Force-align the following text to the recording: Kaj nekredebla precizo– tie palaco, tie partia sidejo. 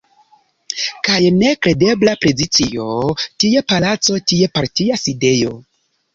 Kaj 1.07 1.17
nekredebla 1.35 2.15
precizo– 2.23 2.87
tie 3.45 3.63
palaco, 3.75 4.19
tie 4.33 4.51
partia 4.59 5.01
sidejo. 5.05 5.55